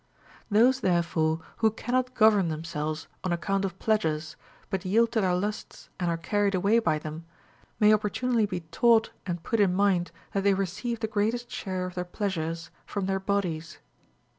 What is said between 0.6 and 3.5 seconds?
therefore who cannot govern themselves on